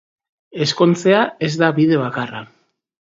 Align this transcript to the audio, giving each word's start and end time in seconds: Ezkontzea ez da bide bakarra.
Ezkontzea 0.65 1.19
ez 1.49 1.53
da 1.65 1.69
bide 1.81 2.01
bakarra. 2.05 2.43